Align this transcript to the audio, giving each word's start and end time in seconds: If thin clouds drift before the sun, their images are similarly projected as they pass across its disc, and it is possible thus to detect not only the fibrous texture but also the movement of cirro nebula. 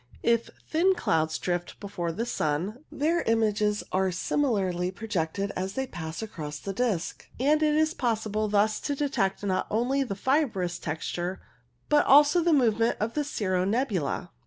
If 0.23 0.49
thin 0.67 0.95
clouds 0.95 1.37
drift 1.37 1.79
before 1.79 2.11
the 2.11 2.25
sun, 2.25 2.83
their 2.91 3.21
images 3.21 3.83
are 3.91 4.09
similarly 4.09 4.89
projected 4.89 5.51
as 5.55 5.73
they 5.73 5.85
pass 5.85 6.23
across 6.23 6.65
its 6.67 6.75
disc, 6.75 7.29
and 7.39 7.61
it 7.61 7.75
is 7.75 7.93
possible 7.93 8.47
thus 8.47 8.79
to 8.79 8.95
detect 8.95 9.43
not 9.43 9.67
only 9.69 10.01
the 10.01 10.15
fibrous 10.15 10.79
texture 10.79 11.39
but 11.87 12.03
also 12.07 12.41
the 12.41 12.51
movement 12.51 12.97
of 12.99 13.13
cirro 13.23 13.63
nebula. 13.63 14.31